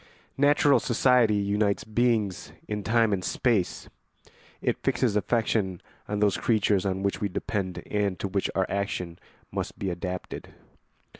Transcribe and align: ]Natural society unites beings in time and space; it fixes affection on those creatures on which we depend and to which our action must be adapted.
]Natural 0.49 0.79
society 0.79 1.35
unites 1.35 1.83
beings 1.83 2.53
in 2.67 2.81
time 2.83 3.13
and 3.13 3.23
space; 3.23 3.87
it 4.59 4.81
fixes 4.83 5.15
affection 5.15 5.79
on 6.07 6.19
those 6.21 6.37
creatures 6.37 6.87
on 6.87 7.03
which 7.03 7.21
we 7.21 7.29
depend 7.29 7.83
and 7.85 8.17
to 8.17 8.27
which 8.27 8.49
our 8.55 8.65
action 8.67 9.19
must 9.51 9.77
be 9.77 9.91
adapted. 9.91 10.55